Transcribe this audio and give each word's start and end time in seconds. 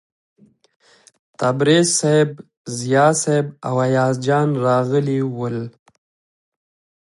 تبریز 1.39 1.87
صیب، 1.99 2.29
ضیا 2.77 3.07
صیب 3.21 3.45
او 3.67 3.75
ایاز 3.87 4.15
جان 4.25 4.49
راغلي 4.63 5.19
ول. 5.37 5.57